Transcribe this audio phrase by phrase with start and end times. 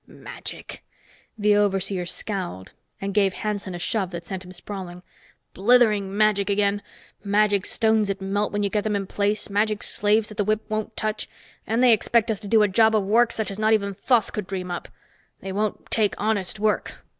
[0.07, 0.83] "Magic!"
[1.37, 5.03] The overseer scowled and gave Hanson a shove that sent him sprawling.
[5.53, 6.81] "Blithering magic again!
[7.23, 10.67] Magic stones that melt when you get them in place magic slaves that the whip
[10.69, 11.29] won't touch!
[11.67, 14.33] And they expect us to do a job of work such as not even Thoth
[14.33, 14.87] could dream up!
[15.41, 16.95] They won't take honest work.